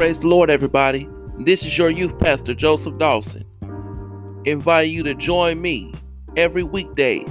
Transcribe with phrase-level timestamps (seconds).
[0.00, 1.06] Praise the Lord, everybody.
[1.40, 3.44] This is your youth pastor, Joseph Dawson,
[4.46, 5.92] inviting you to join me
[6.38, 7.22] every weekday,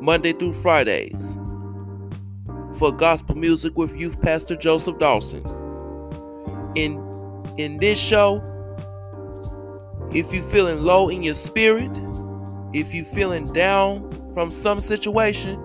[0.00, 1.38] Monday through Fridays,
[2.76, 5.44] for gospel music with youth pastor Joseph Dawson.
[6.74, 6.98] In
[7.56, 8.42] in this show,
[10.12, 11.96] if you're feeling low in your spirit,
[12.72, 15.56] if you're feeling down from some situation,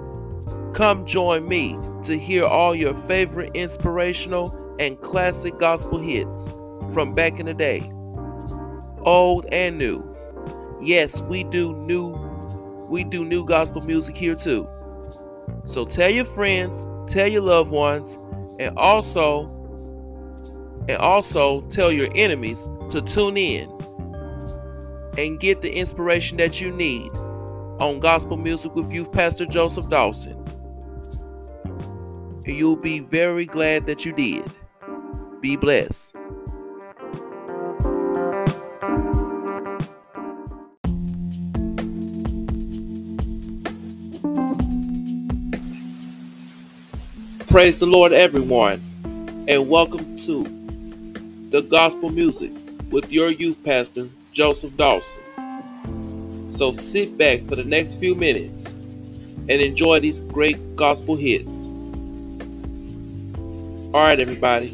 [0.75, 6.49] come join me to hear all your favorite inspirational and classic gospel hits
[6.93, 7.89] from back in the day,
[8.99, 10.03] old and new.
[10.81, 12.19] Yes, we do new
[12.89, 14.67] we do new gospel music here too.
[15.63, 18.17] So tell your friends, tell your loved ones,
[18.59, 19.45] and also
[20.89, 23.69] and also tell your enemies to tune in
[25.17, 27.09] and get the inspiration that you need
[27.79, 30.37] on gospel music with youth pastor Joseph Dawson.
[32.45, 34.43] You'll be very glad that you did.
[35.43, 36.13] Be blessed.
[47.49, 48.81] Praise the Lord, everyone,
[49.49, 50.43] and welcome to
[51.49, 52.53] the gospel music
[52.89, 56.51] with your youth pastor, Joseph Dawson.
[56.53, 61.67] So sit back for the next few minutes and enjoy these great gospel hits.
[63.93, 64.73] All right, everybody,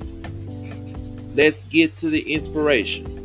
[1.36, 3.19] let's get to the inspiration.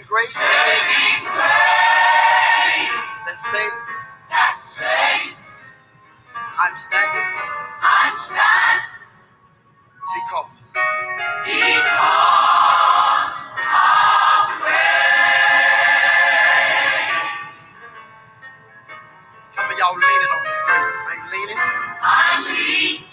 [0.00, 0.32] saving grace.
[0.32, 1.36] Saving grace.
[3.26, 3.74] That saved.
[4.30, 5.36] That saved.
[6.42, 7.28] I'm standing.
[7.82, 8.82] I stand.
[10.14, 10.72] Because.
[11.44, 14.78] Because of grace.
[19.54, 20.92] How many y'all leaning on this grace?
[21.10, 21.58] I'm leaning.
[22.02, 23.04] I lean.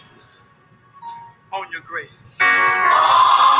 [1.53, 2.31] On your grace.
[2.41, 3.56] Oh.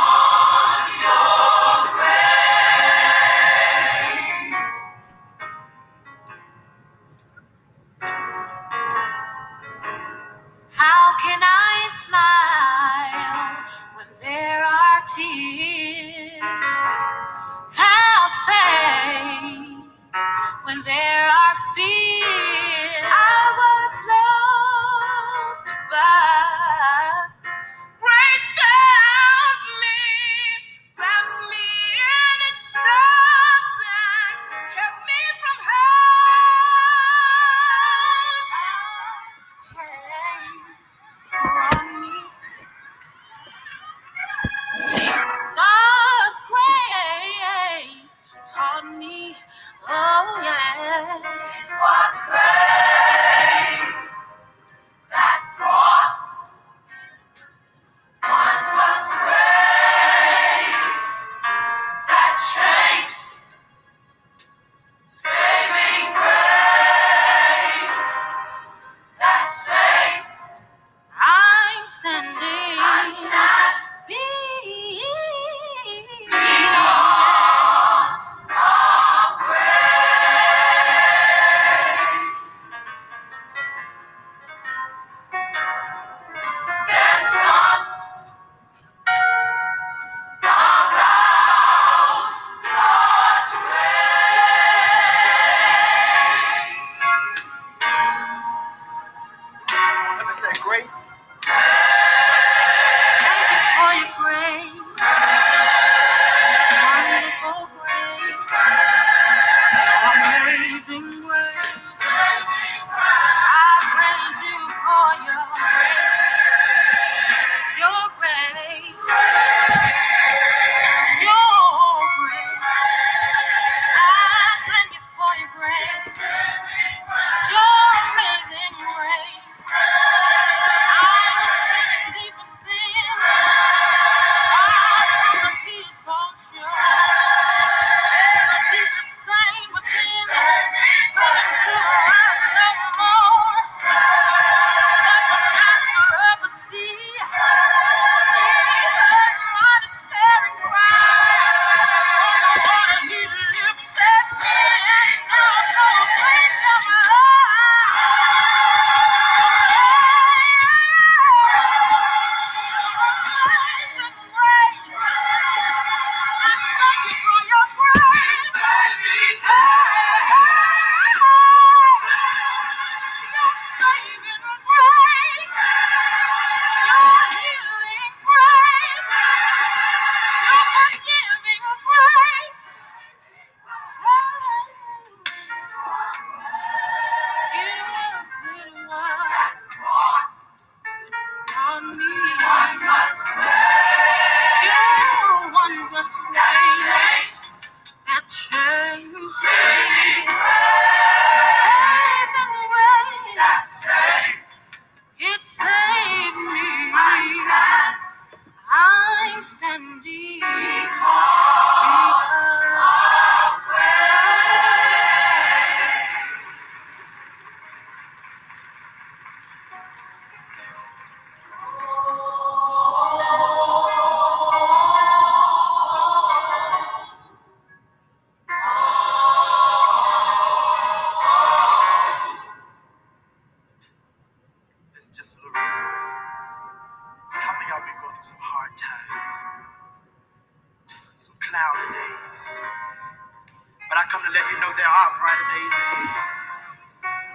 [244.06, 246.09] Come to let you know there are brighter days ahead.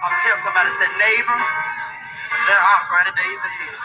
[0.03, 1.41] I'll tell somebody, say, neighbor,
[2.47, 3.77] there are brighter days ahead.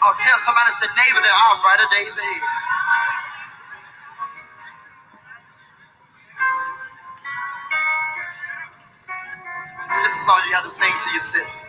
[0.00, 2.44] I'll tell somebody, say, neighbor, there are brighter days ahead.
[9.88, 11.63] So this is all you have to sing to yourself.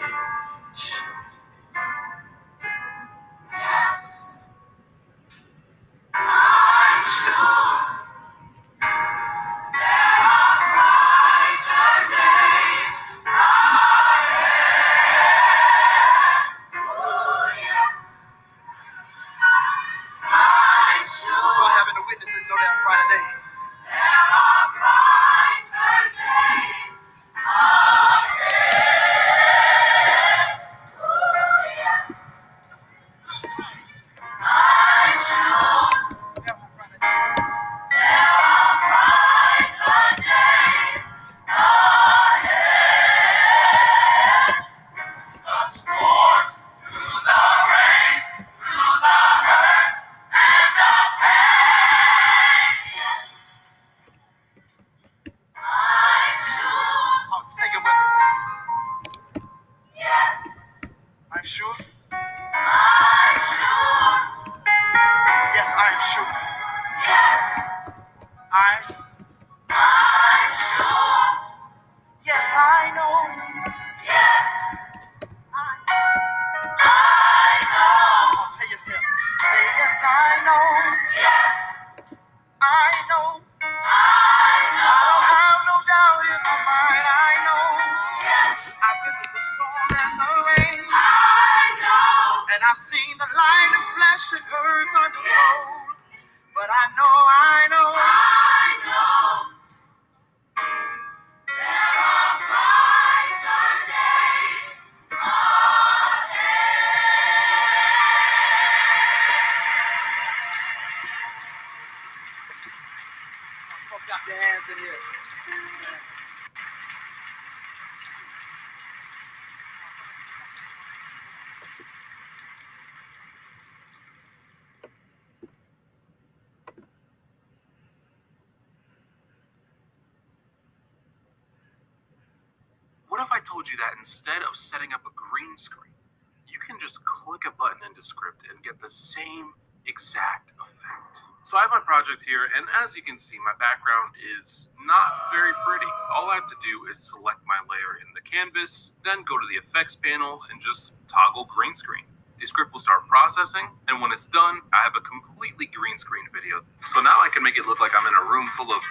[134.05, 135.97] Instead of setting up a green screen,
[136.45, 139.50] you can just click a button in Descript and get the same
[139.89, 141.25] exact effect?
[141.41, 145.33] So I have my project here, and as you can see, my background is not
[145.33, 145.89] very pretty.
[146.13, 149.47] All I have to do is select my layer in the canvas, then go to
[149.50, 152.05] the effects panel and just toggle green screen.
[152.38, 156.62] Descript will start processing, and when it's done, I have a completely green screen video.
[156.93, 158.81] So now I can make it look like I'm in a room full of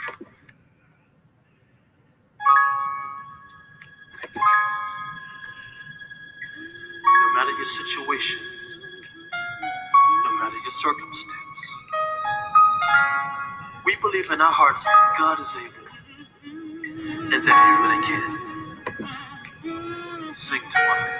[15.18, 15.88] God is able
[17.16, 18.54] and that He really can.
[20.34, 21.10] Sing to us.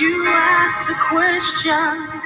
[0.00, 2.21] You asked a question,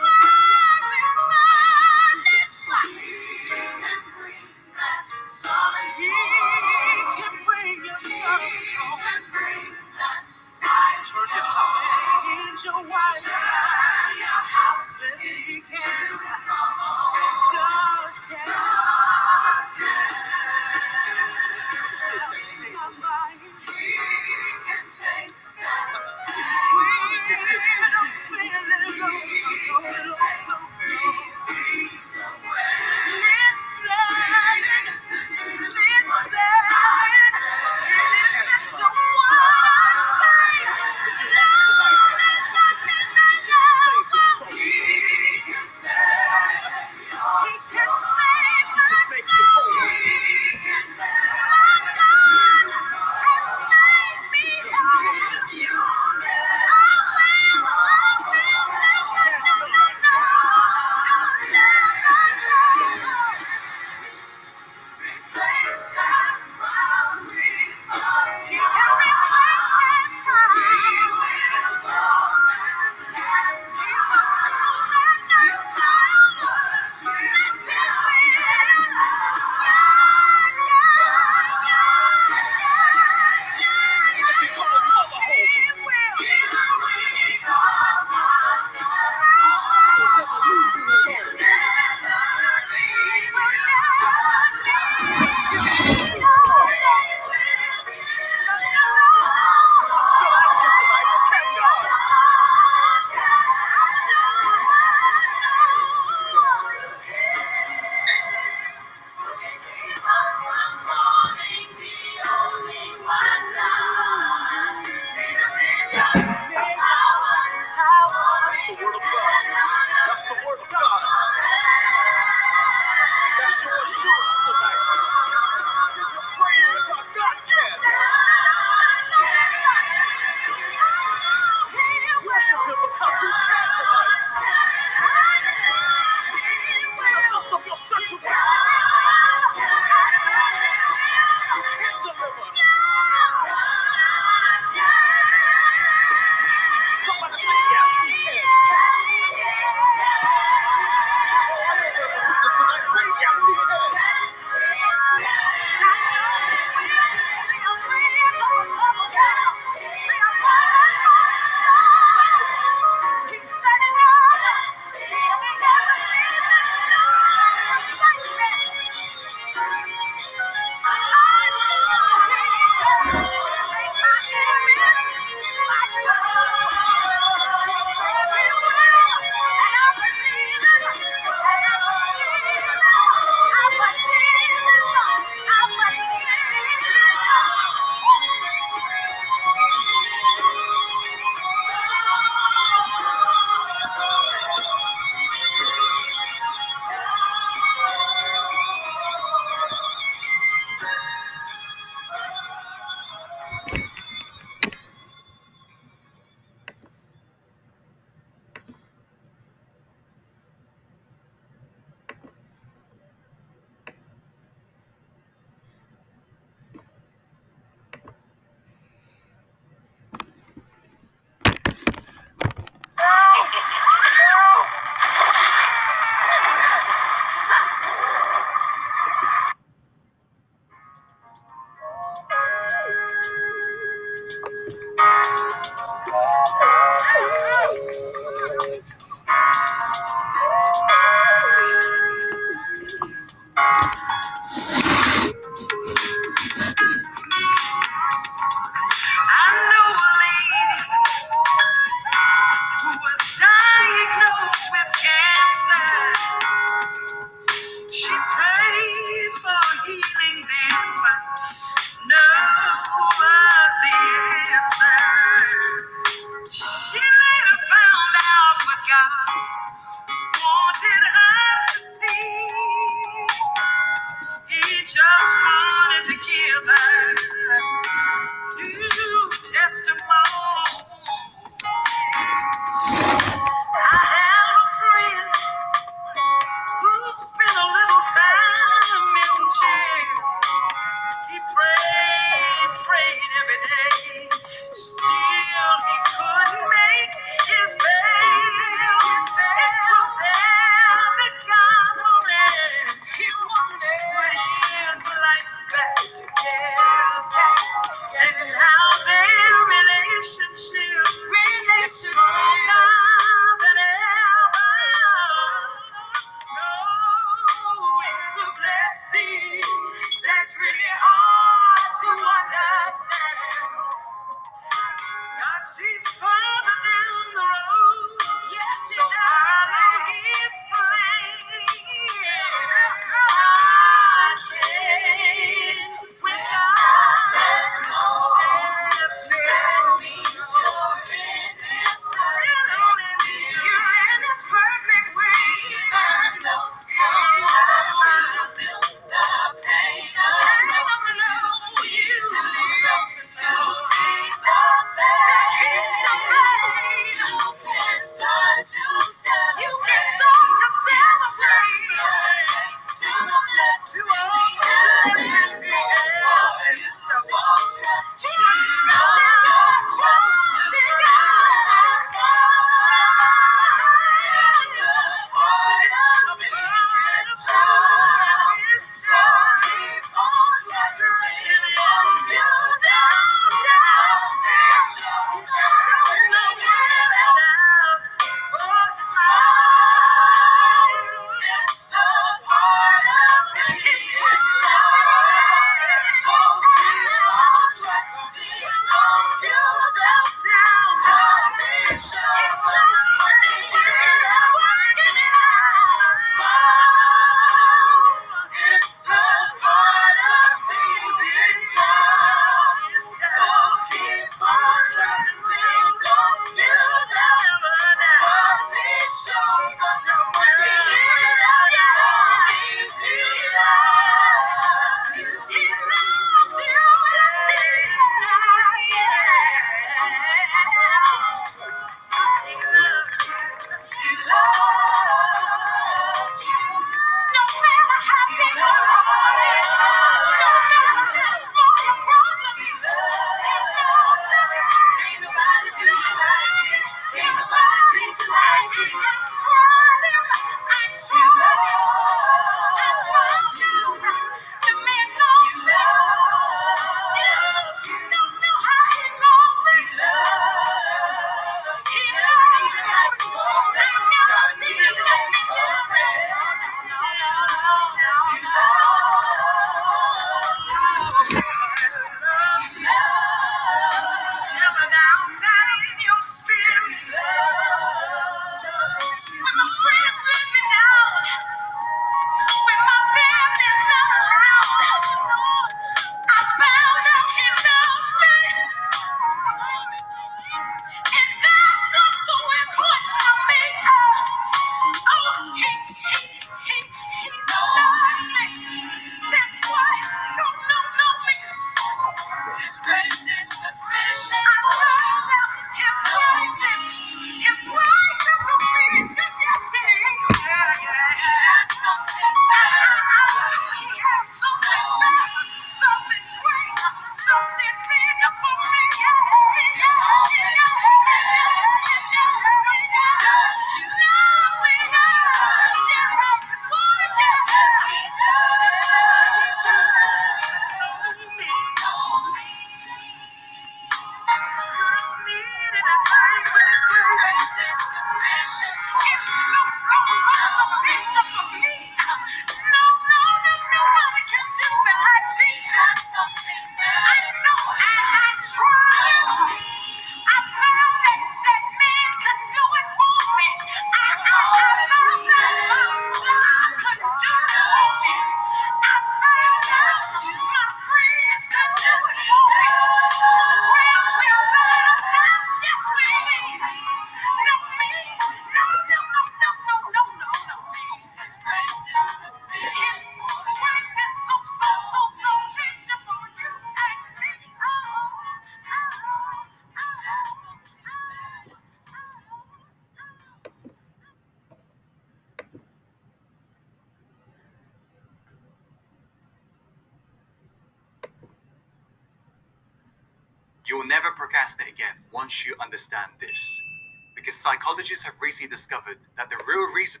[598.32, 600.00] recently discovered that the real reason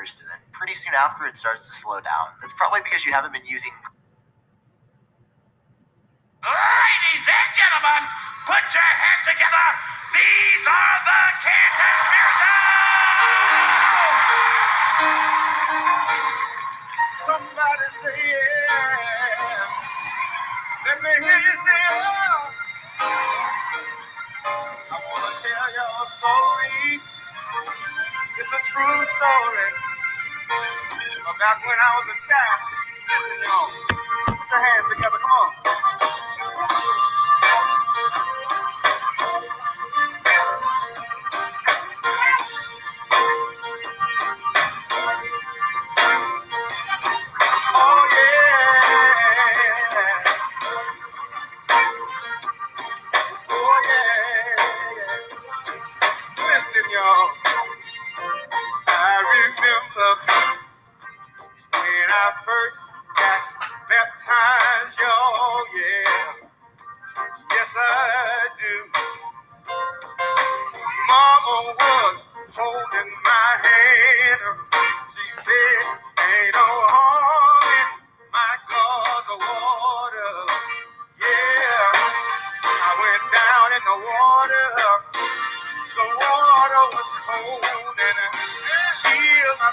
[0.00, 2.32] first, and then pretty soon after it starts to slow down.
[2.40, 3.68] That's probably because you haven't been using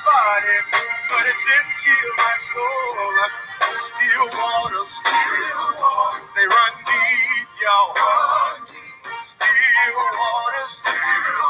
[0.06, 0.58] body,
[1.10, 3.14] but it didn't heal my soul.
[3.76, 7.94] Still waters, still water, they run deep, y'all.
[9.22, 11.47] Still waters, still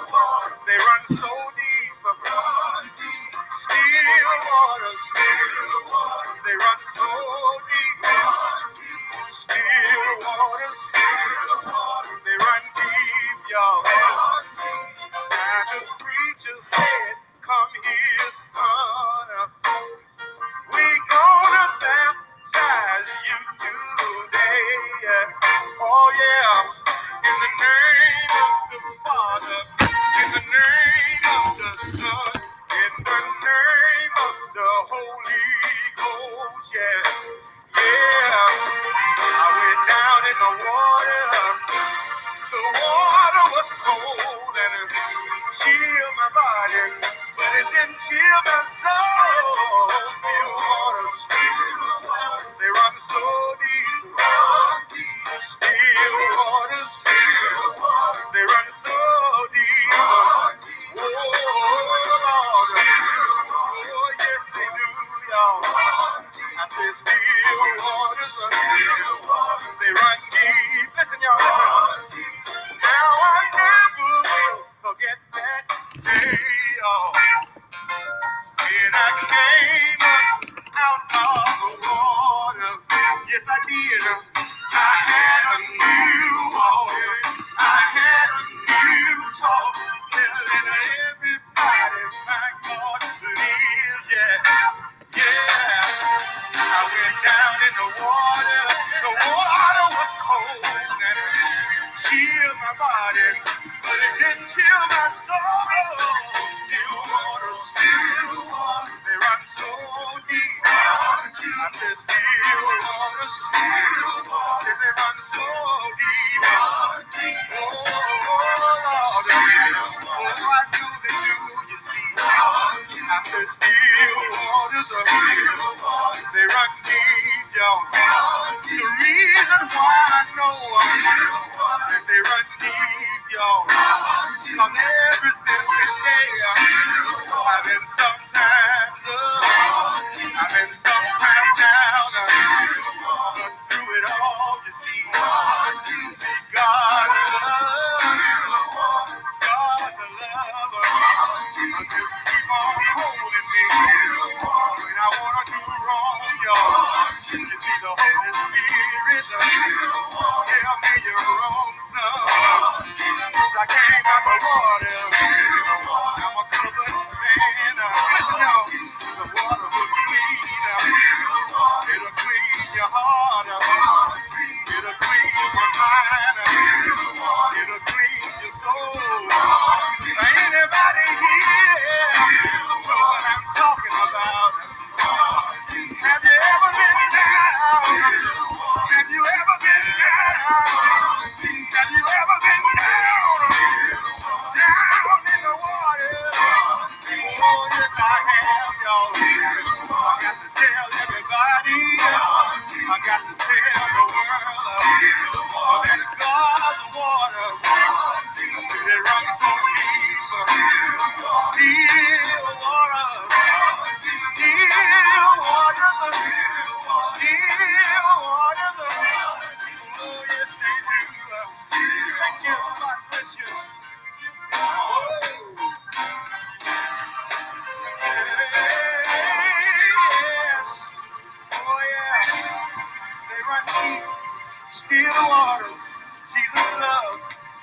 [234.88, 235.82] Still waters.
[236.30, 237.20] Jesus' love.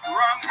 [0.08, 0.50] Run deep.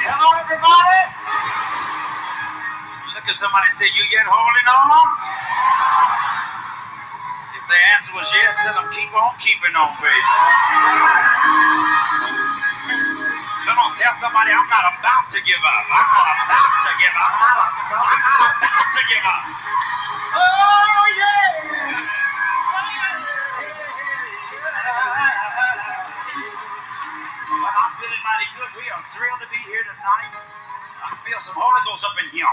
[0.03, 0.99] Hello, everybody.
[3.15, 5.07] Look at somebody say, You yet holding on?
[7.55, 10.23] If the answer was yes, tell them keep on keeping on, baby.
[13.69, 15.85] Come on, tell somebody I'm not about to give up.
[15.91, 17.33] I'm not about to give up.
[17.39, 19.43] I'm not, about to give up.
[20.35, 21.51] Oh, yeah.
[29.13, 29.42] Thrilled
[30.03, 30.35] tonight.
[30.91, 32.51] I feel some Holy Ghost up in here.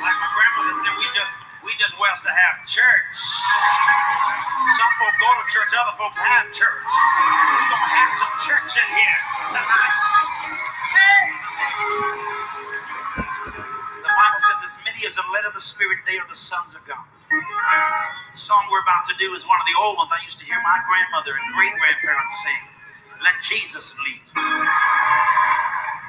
[0.00, 1.34] Like my grandmother said, we just
[1.64, 3.16] we just wells to have church.
[4.80, 6.84] Some folk go to church, other folks have church.
[6.88, 9.20] We're gonna have some church in here
[9.52, 9.96] tonight.
[13.90, 16.72] The Bible says, as many as are led of the Spirit, they are the sons
[16.74, 17.04] of God.
[17.30, 20.46] The song we're about to do is one of the old ones I used to
[20.46, 22.62] hear my grandmother and great grandparents sing.
[23.22, 24.20] Let Jesus lead.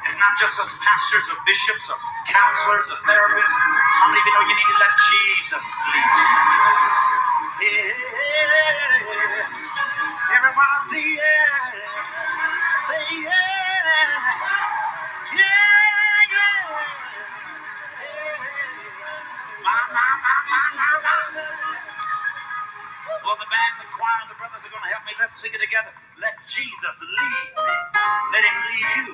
[0.05, 1.97] It's not just us pastors or bishops or
[2.27, 3.57] counselors or therapists.
[4.01, 6.11] How many of you know you need to let Jesus lead?
[7.61, 7.93] Yeah.
[10.37, 11.73] Everybody say yeah.
[12.87, 13.31] Say yeah.
[15.35, 15.41] Yeah,
[16.33, 16.63] yeah.
[19.63, 21.43] My, my, my, my, my, my.
[23.25, 25.13] Well, the band, the choir, and the brothers are going to help me.
[25.19, 25.93] Let's sing it together.
[26.21, 27.45] Let Jesus lead me.
[28.35, 29.07] Let him lead you.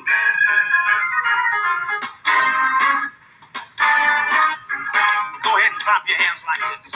[5.45, 6.93] Go ahead and clap your hands like this.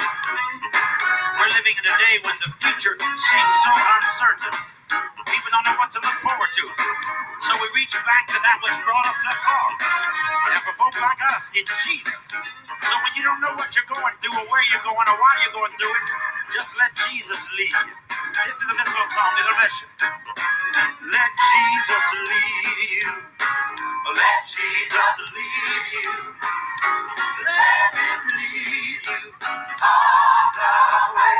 [1.21, 4.55] We're living in a day when the future seems so uncertain.
[5.29, 6.65] People don't know what to look forward to.
[7.45, 9.67] So we reach back to that which brought us thus far.
[10.53, 12.13] And for folk like us, it's Jesus.
[12.85, 15.33] So when you don't know what you're going through or where you're going or why
[15.45, 16.05] you're going through it,
[16.53, 18.18] just let Jesus lead you.
[18.47, 19.87] Listen to this little song, it'll you.
[21.11, 23.11] Let Jesus lead you.
[24.15, 26.11] Let Jesus lead you.
[27.45, 29.31] Let him lead you
[29.83, 30.73] all the
[31.15, 31.39] way.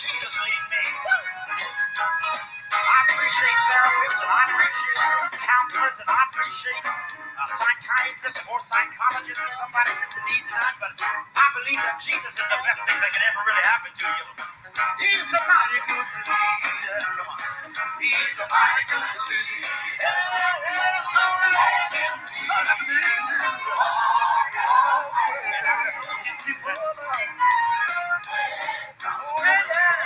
[0.00, 0.84] Jesus lead me.
[2.72, 4.96] I appreciate therapists and I appreciate
[5.44, 9.92] counselors and I appreciate uh, psychiatrists or psychologists if somebody
[10.24, 13.66] needs that, but I believe that Jesus is the best thing that can ever really
[13.68, 14.24] happen to you.
[15.04, 17.00] He's a mighty good leader.
[17.04, 17.40] Come on.
[18.00, 19.68] He's a mighty good leader.
[20.00, 22.14] Yeah, yeah, so let him,
[22.48, 22.96] let him he
[26.48, 26.80] do that.
[26.80, 27.89] Oh,
[29.42, 29.99] yeah.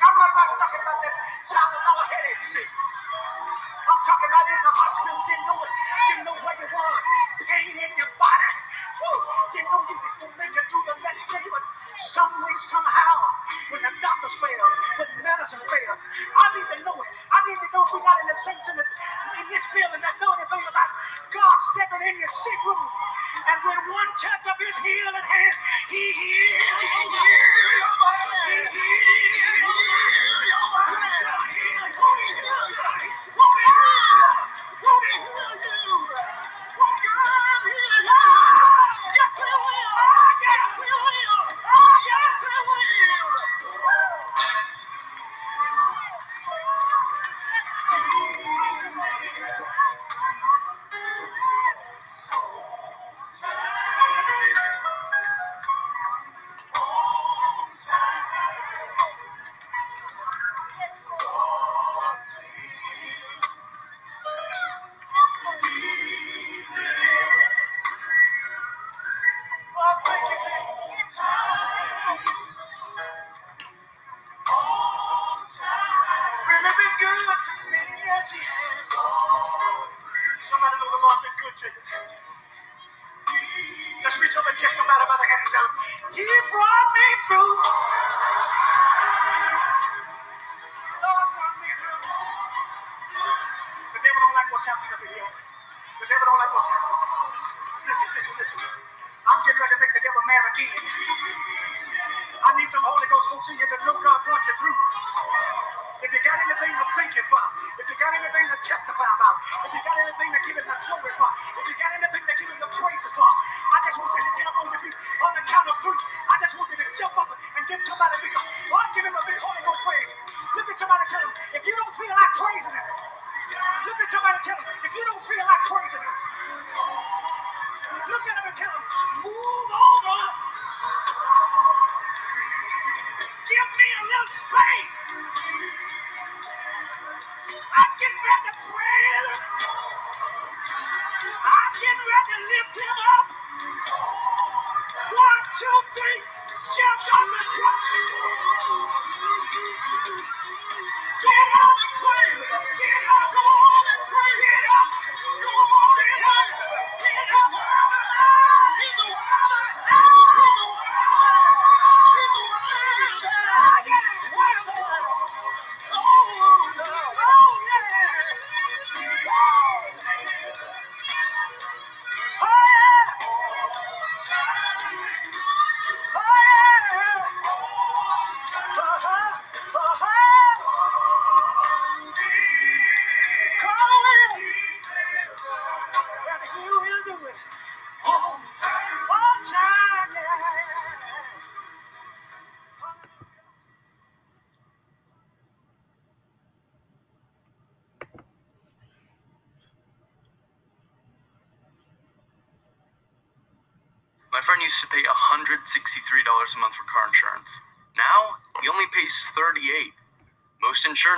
[0.00, 1.14] I'm not, talking about that
[1.52, 2.70] Tylenol headache sick.
[3.88, 5.72] I'm talking about in the hospital, didn't know it,
[6.08, 7.02] didn't know where you was,
[7.44, 8.52] pain in your body.
[9.02, 9.18] Woo,
[9.52, 11.64] didn't know you could make it through the next day, but
[12.14, 13.14] some way, somehow,
[13.74, 16.00] when the doctors failed, when medicine failed,
[16.38, 17.10] I need to know it.
[17.34, 20.02] I need to know if we got in the sense in, the, in this building
[20.02, 20.90] that know anything about
[21.34, 22.84] God stepping in your sick room.
[23.50, 25.11] And when one checkup is healed,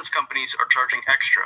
[0.05, 1.45] insurance companies are charging extra.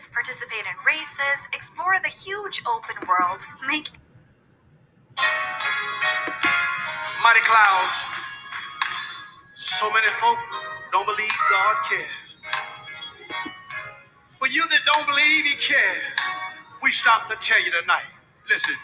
[0.00, 3.88] Horses, participate in races, explore the huge open world, make
[7.22, 7.96] Mighty clouds.
[9.54, 10.38] So many folk
[10.90, 12.36] don't believe God cares.
[14.38, 16.18] For you that don't believe He cares,
[16.82, 18.08] we stop to tell you tonight.
[18.48, 18.74] Listen.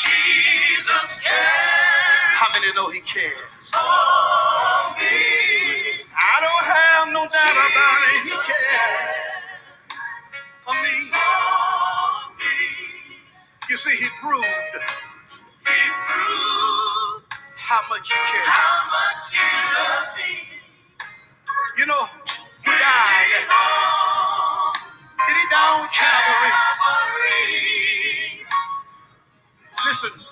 [0.00, 2.40] Jesus cares.
[2.40, 3.36] How many know He cares?
[3.70, 6.00] For me.
[6.16, 8.24] I don't have no doubt about it.
[8.24, 9.05] He cares
[10.66, 11.12] for me.
[13.70, 14.46] You see, He proved.
[15.66, 18.46] He proved how much He cares.
[18.46, 19.38] How much He
[19.76, 20.32] loved me.
[21.78, 22.04] You know,
[22.64, 23.48] He died.
[25.26, 27.32] Did He die on Calvary?
[29.86, 30.25] Listen.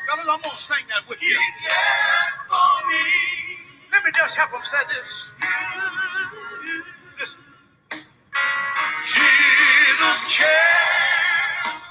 [0.09, 1.39] Fellas, I'm gonna sing that with you.
[3.93, 5.32] Let me just help him say this.
[7.20, 7.43] Listen.
[9.05, 11.82] Jesus cares.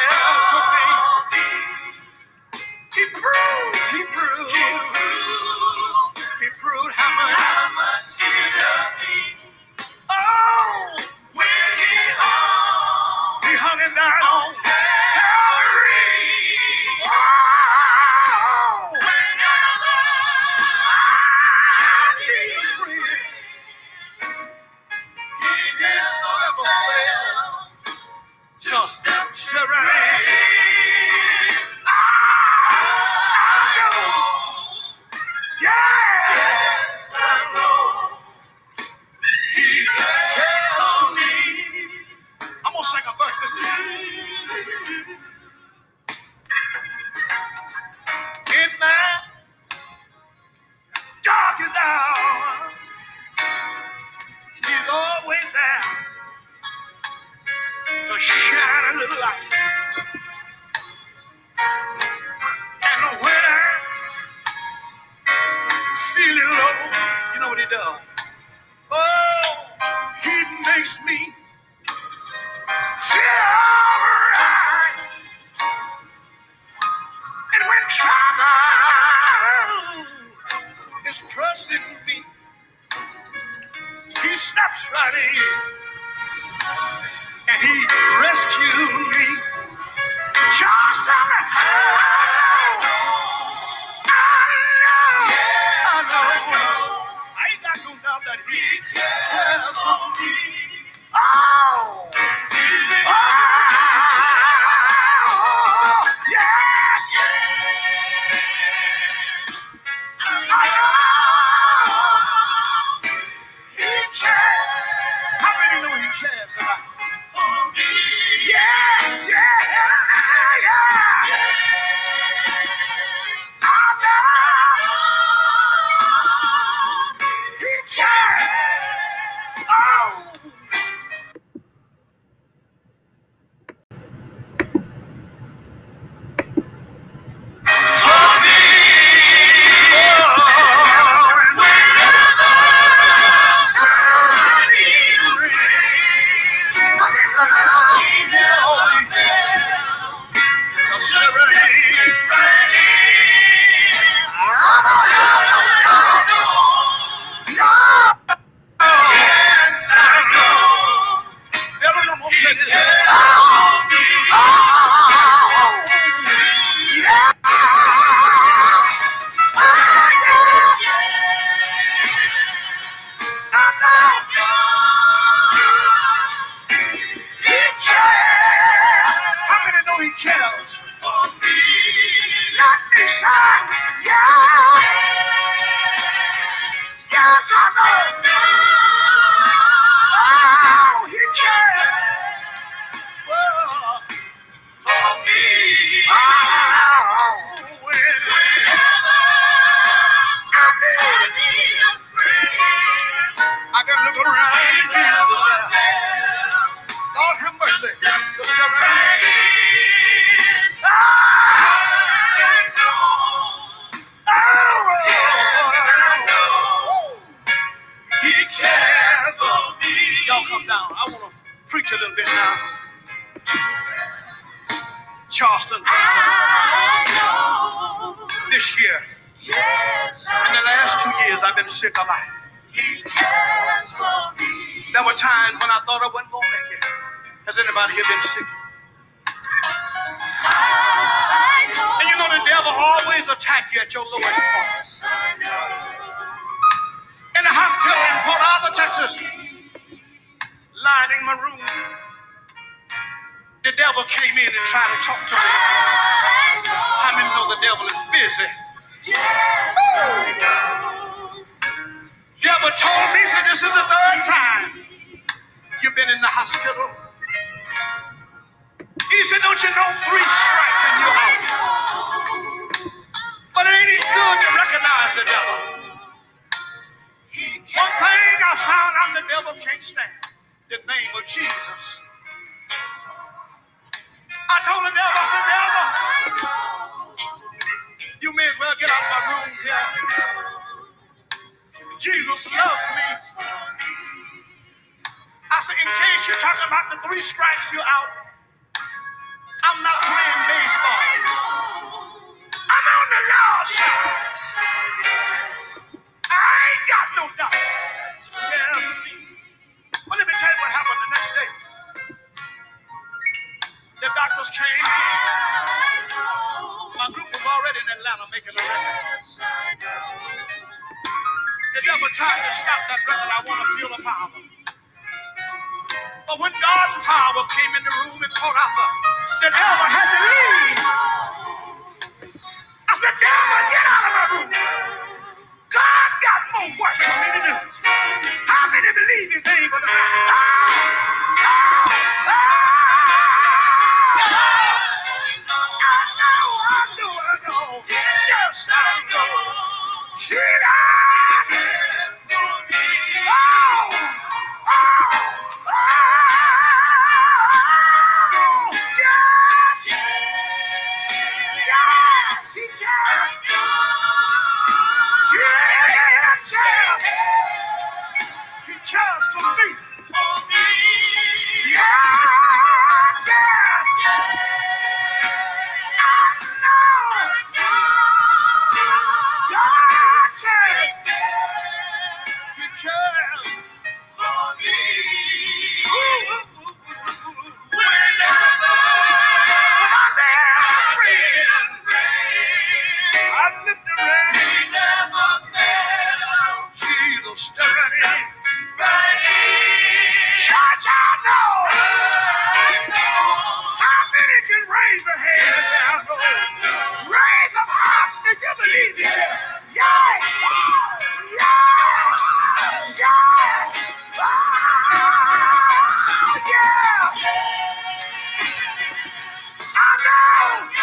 [420.00, 420.77] I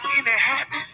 [0.00, 0.86] break any habit.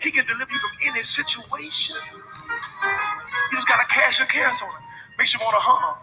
[0.00, 1.96] He can deliver you from any situation.
[2.06, 4.82] You just gotta cash your cares on him.
[5.18, 5.96] Makes you wanna hum.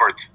[0.00, 0.28] efforts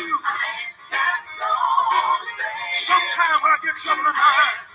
[0.00, 2.74] show you what I do.
[2.74, 4.69] Sometime when I get trouble in I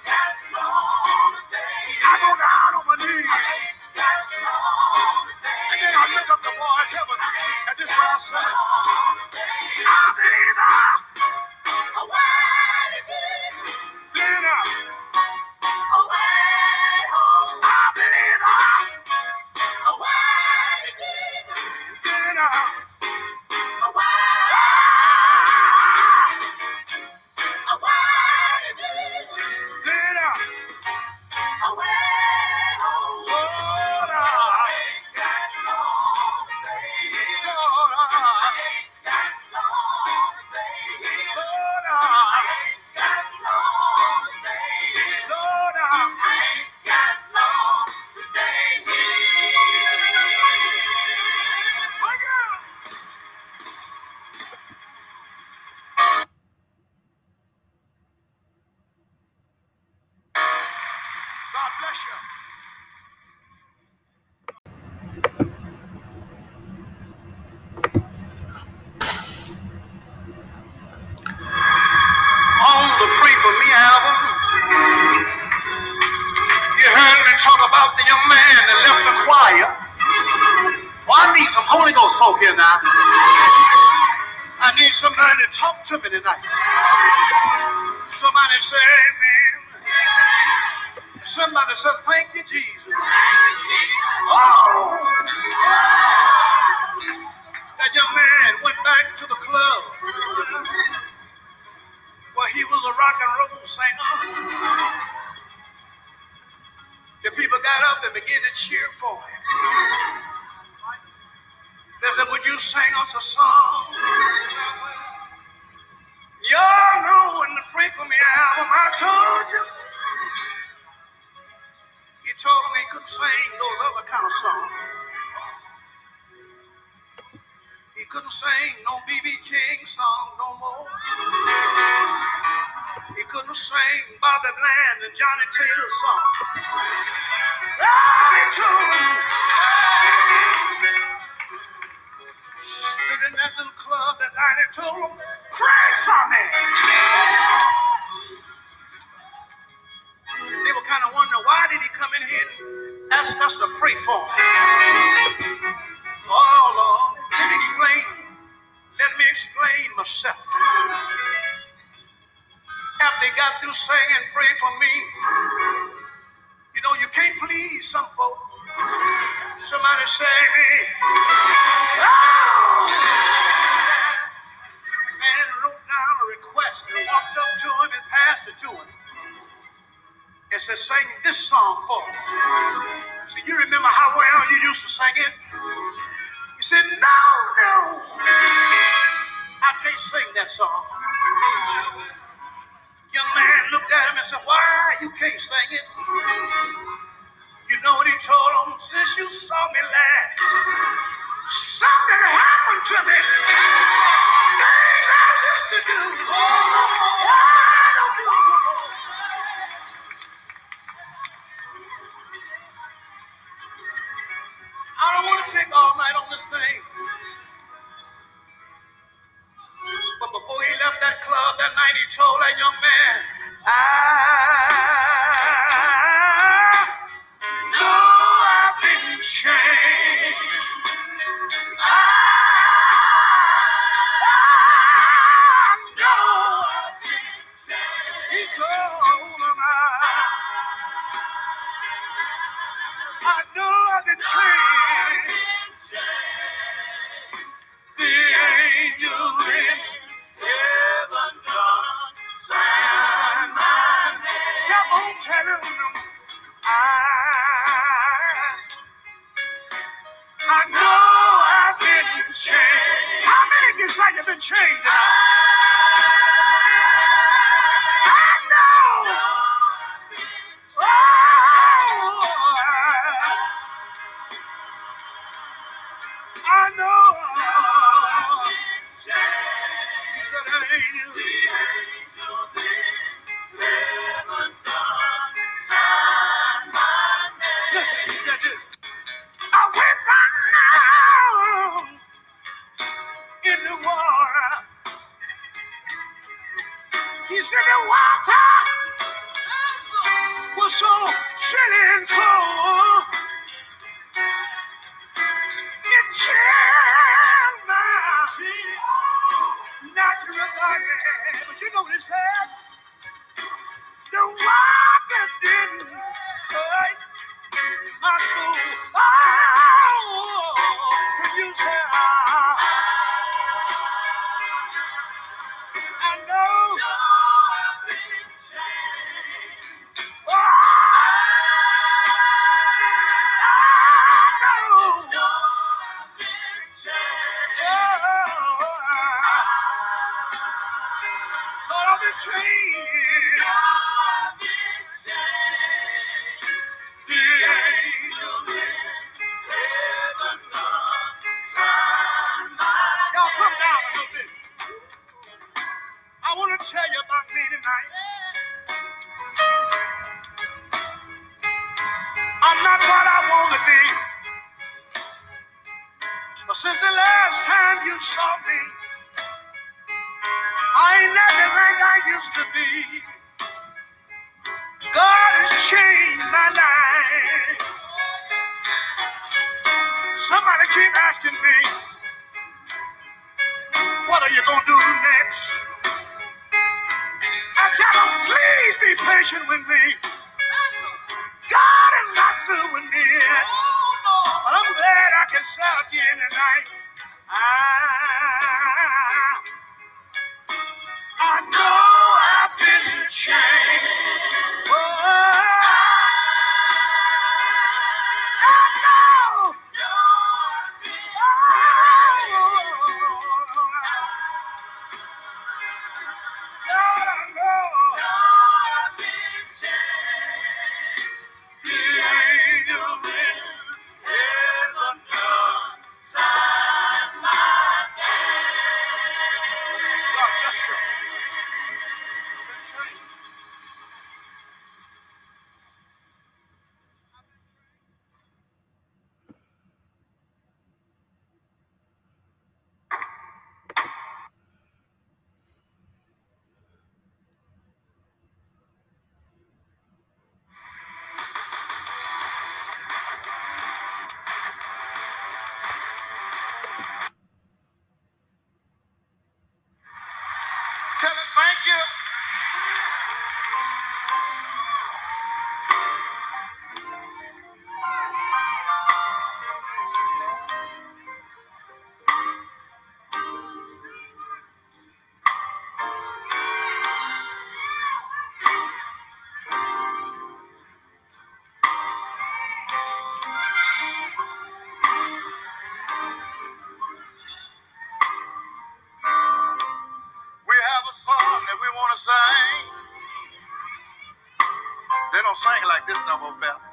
[495.86, 496.70] like this no more, Pastor.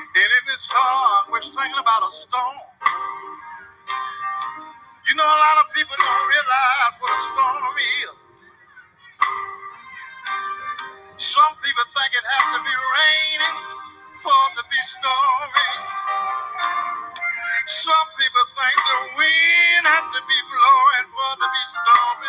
[0.00, 2.58] And in this song, we're singing about a storm.
[5.08, 8.16] You know, a lot of people don't realize what a storm is.
[11.20, 13.58] Some people think it has to be raining
[14.24, 15.68] for it to be stormy.
[17.66, 22.21] Some people think the wind has to be blowing for it to be stormy.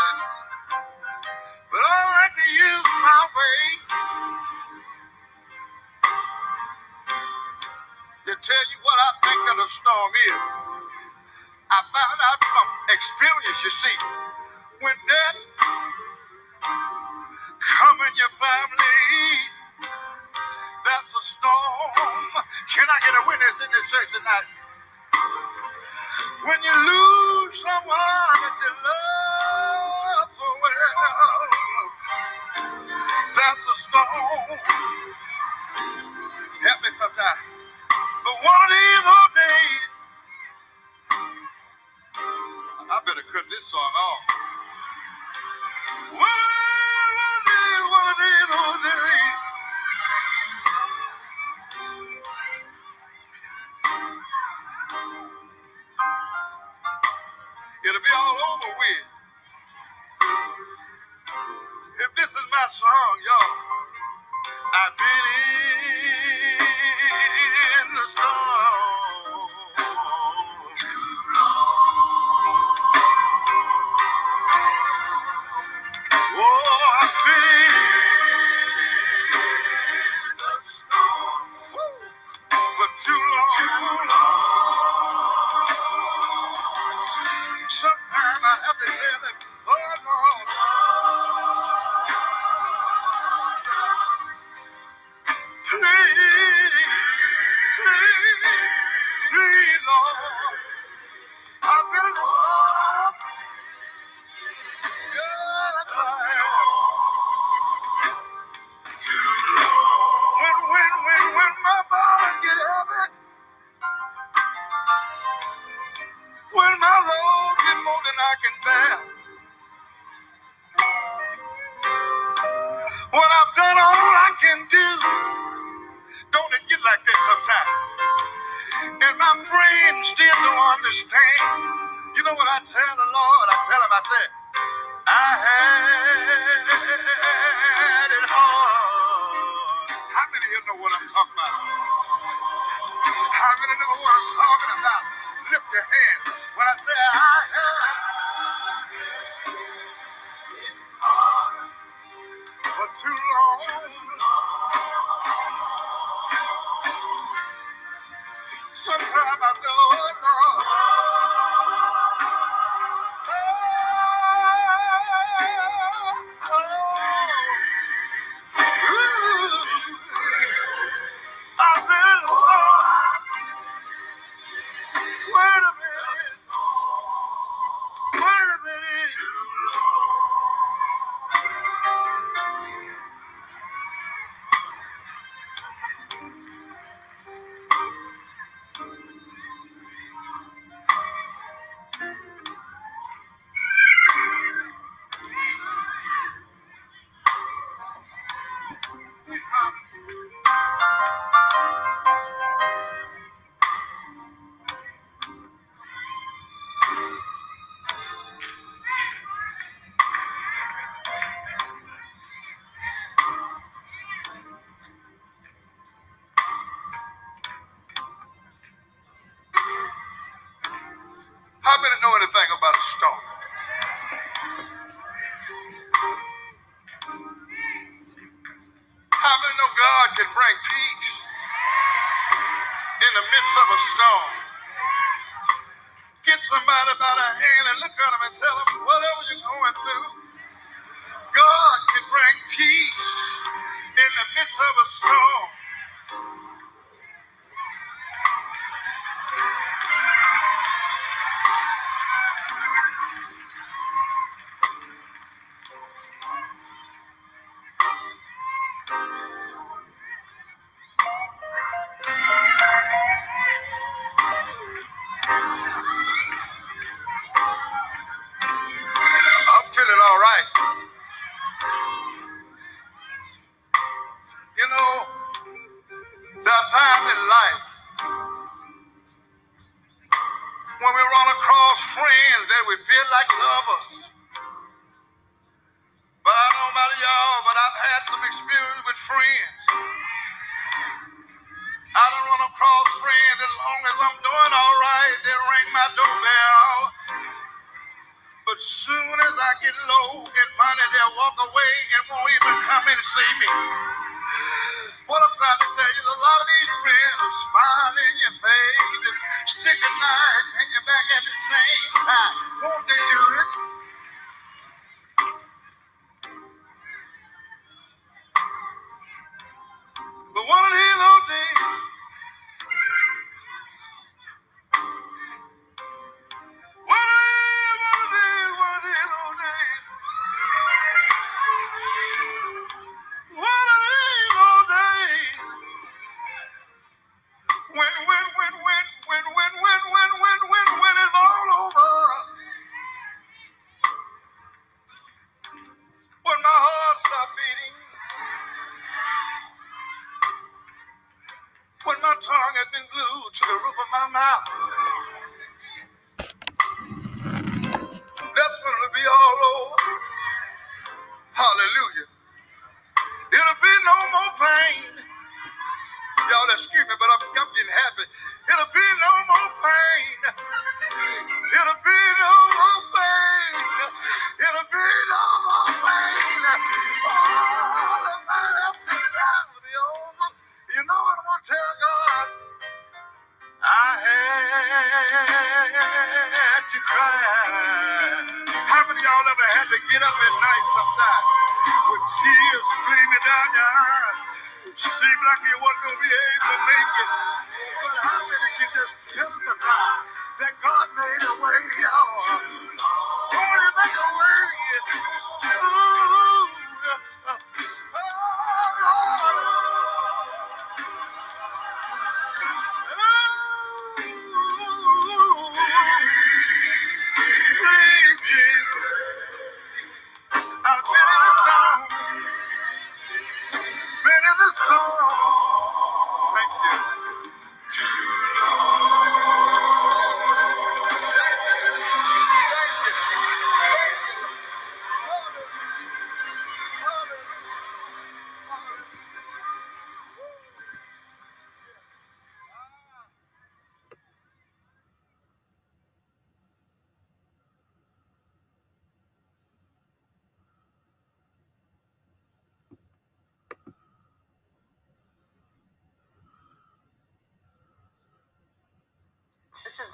[9.60, 10.42] A storm is.
[11.72, 13.98] I found out from experience, you see,
[14.82, 15.40] when death
[17.60, 19.10] come in your family,
[20.86, 22.30] that's a storm.
[22.74, 24.48] Can I get a witness in this church tonight?
[26.46, 31.86] When you lose someone that you love so well,
[33.36, 34.60] that's a storm.
[36.64, 37.44] Help me sometimes.
[38.12, 39.06] But one of these
[43.14, 44.33] I better cut this song off.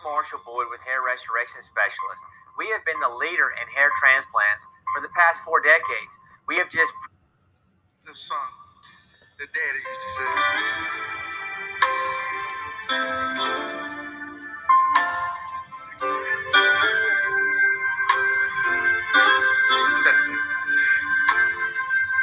[0.04, 2.24] Marshall Boyd with Hair Restoration Specialist.
[2.58, 4.64] We have been the leader in hair transplants
[4.96, 6.14] for the past four decades.
[6.48, 6.92] We have just
[8.08, 8.52] The song
[9.40, 10.32] that daddy used to say.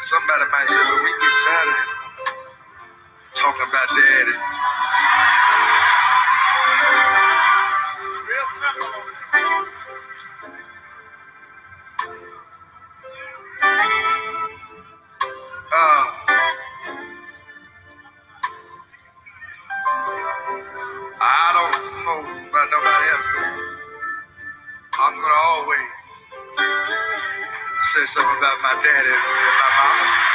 [0.03, 1.79] Somebody might say, well, we get tired of
[3.35, 4.56] talking about daddy.
[27.95, 30.26] Say something about my daddy and my mama.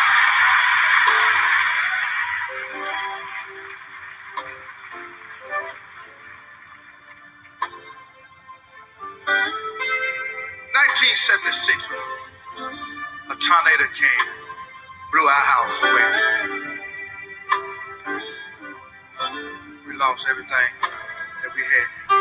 [11.30, 11.88] Nineteen seventy-six,
[13.30, 14.30] a tornado came,
[15.12, 16.10] blew our house away.
[19.88, 20.74] We lost everything
[21.44, 22.21] that we had.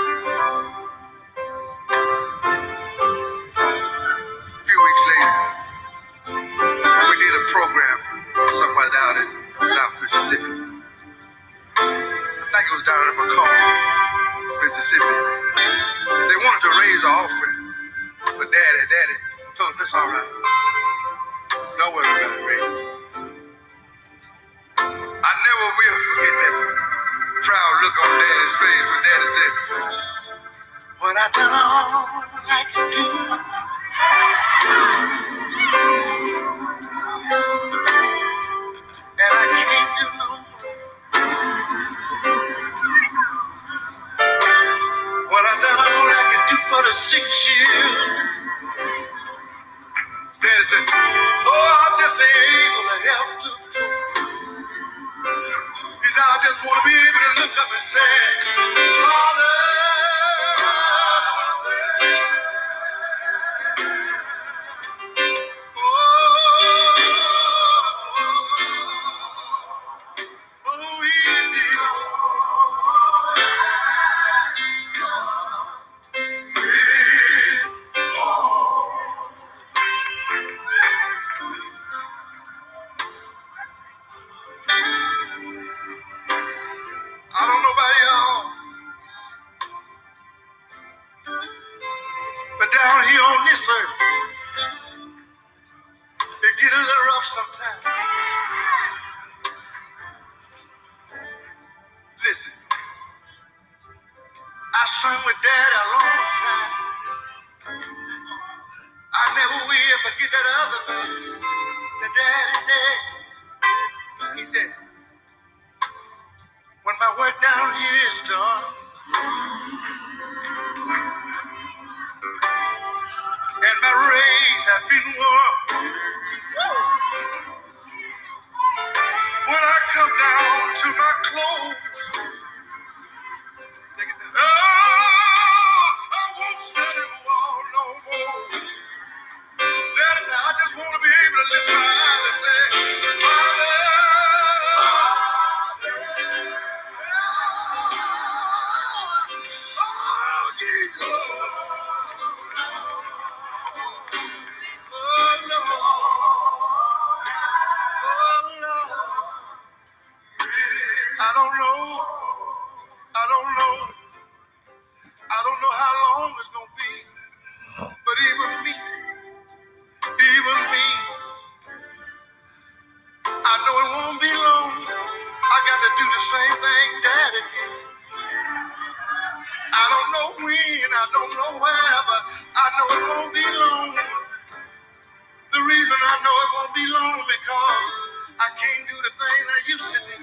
[189.71, 190.19] Used to do.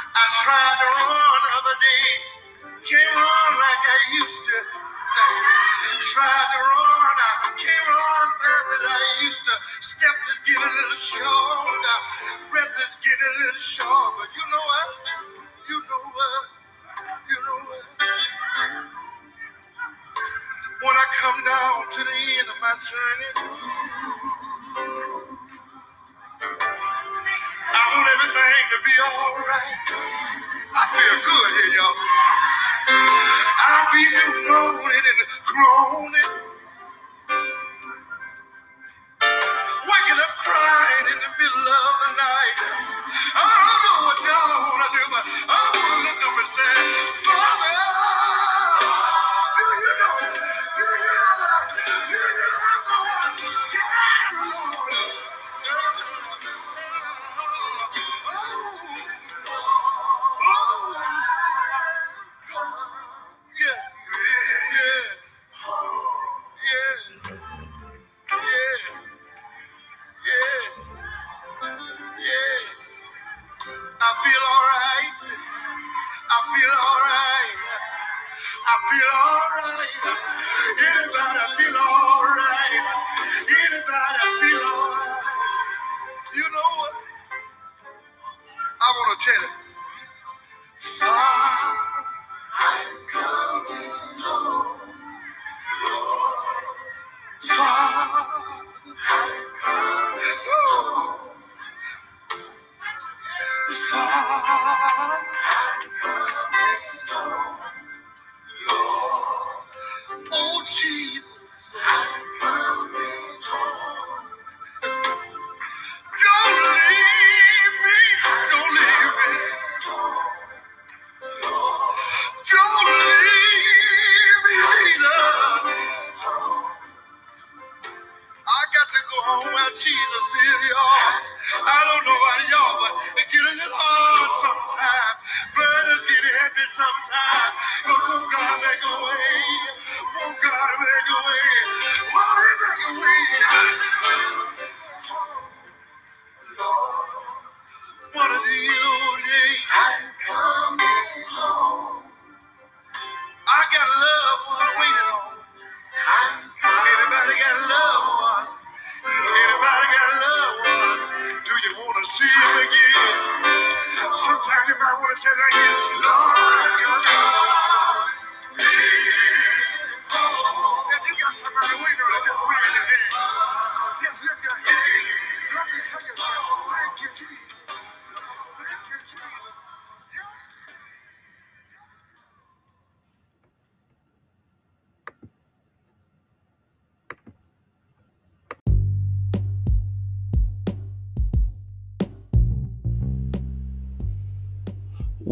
[0.00, 2.08] I tried to run other day,
[2.84, 4.56] can't run like I used to.
[6.04, 9.54] Tried to run, I can't run fast as I used to.
[9.80, 11.84] Steps is getting a little short,
[12.52, 14.88] breath is getting a little short, but you know what?
[15.72, 16.44] You know what?
[17.24, 17.86] You know what?
[20.84, 23.32] When I come down to the end of my journey,
[28.20, 29.76] everything to be all right.
[30.74, 31.96] I feel good here, y'all.
[33.48, 34.04] I'll be
[34.46, 36.49] groaning and groaning.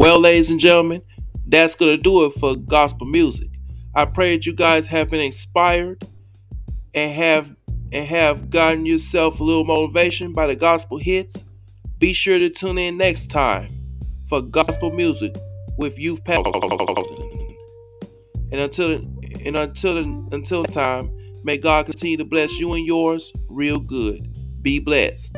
[0.08, 1.02] Well, ladies and gentlemen,
[1.46, 3.50] that's going to do it for gospel music.
[3.94, 6.02] I pray that you guys have been inspired
[6.94, 7.54] and have
[7.92, 11.44] and have gotten yourself a little motivation by the gospel hits.
[11.98, 13.68] Be sure to tune in next time
[14.30, 15.36] for gospel music
[15.76, 16.52] with youth pastor.
[18.50, 19.98] And until and until
[20.32, 21.10] until time,
[21.44, 24.62] may God continue to bless you and yours real good.
[24.62, 25.36] Be blessed.